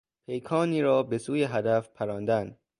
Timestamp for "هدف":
1.43-1.89